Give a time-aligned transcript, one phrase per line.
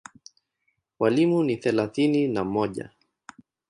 [0.99, 2.89] Walimu ni thelathini na mmoja.